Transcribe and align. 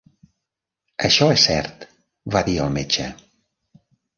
"Això 1.09 1.27
és 1.35 1.45
cert", 1.49 1.85
va 2.37 2.45
dir 2.51 2.59
el 2.67 2.75
metge. 2.79 3.07